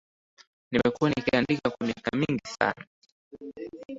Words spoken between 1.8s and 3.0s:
miaka mingi sana